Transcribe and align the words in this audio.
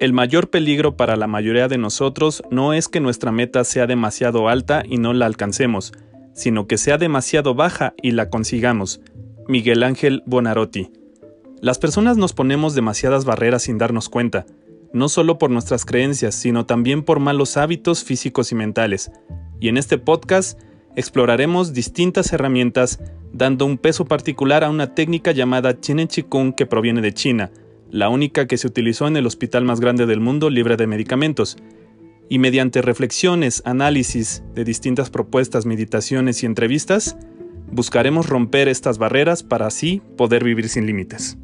El 0.00 0.12
mayor 0.12 0.48
peligro 0.48 0.96
para 0.96 1.16
la 1.16 1.26
mayoría 1.26 1.66
de 1.66 1.76
nosotros 1.76 2.44
no 2.52 2.72
es 2.72 2.86
que 2.86 3.00
nuestra 3.00 3.32
meta 3.32 3.64
sea 3.64 3.88
demasiado 3.88 4.48
alta 4.48 4.84
y 4.88 4.98
no 4.98 5.12
la 5.12 5.26
alcancemos, 5.26 5.92
sino 6.34 6.68
que 6.68 6.78
sea 6.78 6.98
demasiado 6.98 7.56
baja 7.56 7.94
y 8.00 8.12
la 8.12 8.30
consigamos. 8.30 9.00
Miguel 9.48 9.82
Ángel 9.82 10.22
Bonarotti. 10.24 10.92
Las 11.60 11.80
personas 11.80 12.16
nos 12.16 12.32
ponemos 12.32 12.76
demasiadas 12.76 13.24
barreras 13.24 13.62
sin 13.62 13.76
darnos 13.76 14.08
cuenta, 14.08 14.46
no 14.92 15.08
solo 15.08 15.36
por 15.36 15.50
nuestras 15.50 15.84
creencias, 15.84 16.36
sino 16.36 16.64
también 16.64 17.02
por 17.02 17.18
malos 17.18 17.56
hábitos 17.56 18.04
físicos 18.04 18.52
y 18.52 18.54
mentales. 18.54 19.10
Y 19.58 19.68
en 19.68 19.76
este 19.76 19.98
podcast 19.98 20.60
exploraremos 20.94 21.72
distintas 21.72 22.32
herramientas 22.32 23.00
dando 23.32 23.66
un 23.66 23.78
peso 23.78 24.04
particular 24.04 24.62
a 24.62 24.70
una 24.70 24.94
técnica 24.94 25.32
llamada 25.32 25.80
Chinen 25.80 26.06
Chikung 26.06 26.54
que 26.54 26.66
proviene 26.66 27.00
de 27.00 27.12
China, 27.12 27.50
la 27.90 28.08
única 28.08 28.46
que 28.46 28.58
se 28.58 28.66
utilizó 28.66 29.06
en 29.06 29.16
el 29.16 29.26
hospital 29.26 29.64
más 29.64 29.80
grande 29.80 30.06
del 30.06 30.20
mundo 30.20 30.50
libre 30.50 30.76
de 30.76 30.86
medicamentos, 30.86 31.56
y 32.28 32.38
mediante 32.38 32.82
reflexiones, 32.82 33.62
análisis 33.64 34.42
de 34.54 34.64
distintas 34.64 35.08
propuestas, 35.08 35.64
meditaciones 35.64 36.42
y 36.42 36.46
entrevistas, 36.46 37.16
buscaremos 37.72 38.28
romper 38.28 38.68
estas 38.68 38.98
barreras 38.98 39.42
para 39.42 39.66
así 39.66 40.02
poder 40.16 40.44
vivir 40.44 40.68
sin 40.68 40.86
límites. 40.86 41.38